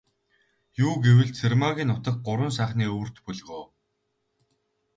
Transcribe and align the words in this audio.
Юу 0.85 0.93
гэвэл, 1.05 1.29
Цэрмаагийн 1.39 1.89
нутаг 1.91 2.15
Гурван 2.25 2.51
сайхны 2.57 2.85
өвөрт 2.93 3.15
бөлгөө. 3.25 3.63